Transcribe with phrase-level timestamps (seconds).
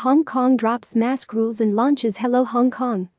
[0.00, 3.10] Hong Kong drops mask rules and launches Hello Hong Kong.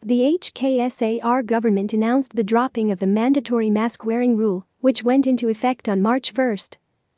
[0.00, 5.48] The HKSAR government announced the dropping of the mandatory mask wearing rule, which went into
[5.48, 6.56] effect on March 1.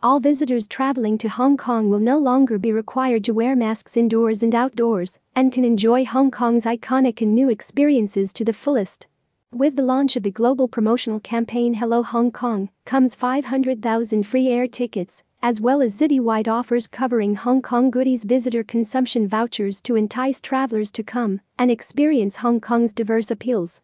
[0.02, 4.42] All visitors traveling to Hong Kong will no longer be required to wear masks indoors
[4.42, 9.06] and outdoors and can enjoy Hong Kong's iconic and new experiences to the fullest.
[9.52, 14.66] With the launch of the global promotional campaign Hello Hong Kong comes 500,000 free air
[14.66, 20.40] tickets, as well as citywide offers covering Hong Kong goodies visitor consumption vouchers to entice
[20.40, 23.80] travelers to come and experience Hong Kong's diverse appeals.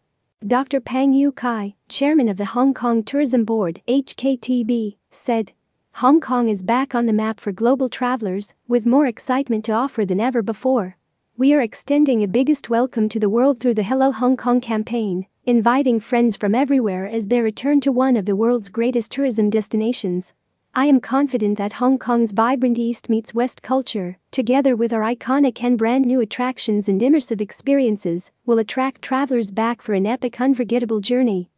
[0.47, 0.81] Dr.
[0.81, 5.53] Pang Yu Kai, chairman of the Hong Kong Tourism Board HKTB, said,
[5.95, 10.05] Hong Kong is back on the map for global travelers, with more excitement to offer
[10.05, 10.99] than ever before.
[11.39, 15.27] We are extending a biggest welcome to the world through the Hello Hong Kong campaign,
[15.45, 20.35] inviting friends from everywhere as they return to one of the world's greatest tourism destinations.
[20.79, 25.65] I am confident that Hong Kong's vibrant East meets West culture, together with our iconic
[25.65, 31.01] and brand new attractions and immersive experiences, will attract travelers back for an epic, unforgettable
[31.01, 31.49] journey.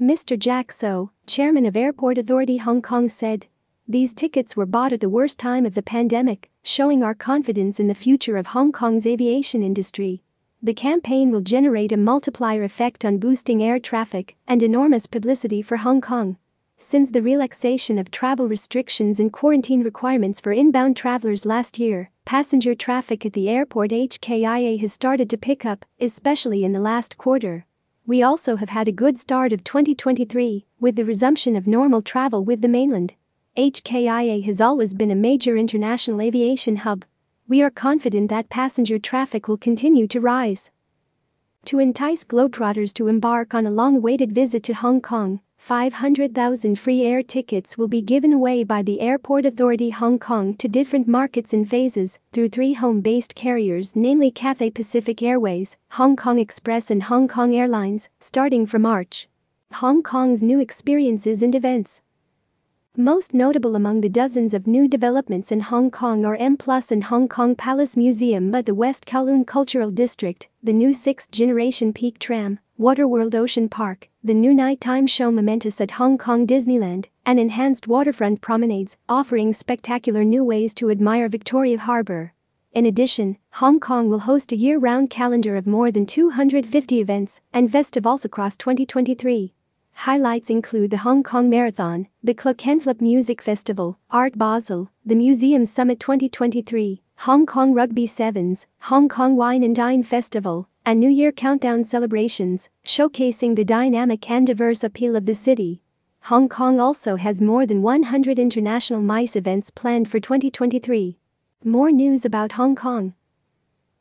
[0.00, 0.38] Mr.
[0.38, 3.46] Jack So, chairman of Airport Authority Hong Kong said.
[3.88, 7.88] These tickets were bought at the worst time of the pandemic, showing our confidence in
[7.88, 10.22] the future of Hong Kong's aviation industry.
[10.62, 15.78] The campaign will generate a multiplier effect on boosting air traffic and enormous publicity for
[15.78, 16.36] Hong Kong.
[16.82, 22.74] Since the relaxation of travel restrictions and quarantine requirements for inbound travelers last year, passenger
[22.74, 27.66] traffic at the airport HKIA has started to pick up, especially in the last quarter.
[28.06, 32.46] We also have had a good start of 2023 with the resumption of normal travel
[32.46, 33.12] with the mainland.
[33.58, 37.04] HKIA has always been a major international aviation hub.
[37.46, 40.70] We are confident that passenger traffic will continue to rise.
[41.66, 47.02] To entice Globetrotters to embark on a long awaited visit to Hong Kong, 500,000 free
[47.02, 51.52] air tickets will be given away by the Airport Authority Hong Kong to different markets
[51.52, 57.04] in phases through three home based carriers, namely Cathay Pacific Airways, Hong Kong Express, and
[57.04, 59.28] Hong Kong Airlines, starting from March.
[59.74, 62.00] Hong Kong's new experiences and events.
[62.96, 67.04] Most notable among the dozens of new developments in Hong Kong are M Plus and
[67.04, 72.18] Hong Kong Palace Museum at the West Kowloon Cultural District, the new sixth generation Peak
[72.18, 77.86] Tram, Waterworld Ocean Park, the new nighttime show Momentous at Hong Kong Disneyland, and enhanced
[77.86, 82.32] waterfront promenades, offering spectacular new ways to admire Victoria Harbour.
[82.72, 87.42] In addition, Hong Kong will host a year round calendar of more than 250 events
[87.52, 89.52] and festivals across 2023.
[89.92, 96.00] Highlights include the Hong Kong Marathon, the Clockenflap Music Festival, Art Basel, the Museum Summit
[96.00, 101.84] 2023, Hong Kong Rugby Sevens, Hong Kong Wine and Dine Festival, and New Year countdown
[101.84, 105.82] celebrations, showcasing the dynamic and diverse appeal of the city.
[106.24, 111.18] Hong Kong also has more than 100 international MICE events planned for 2023.
[111.64, 113.14] More news about Hong Kong.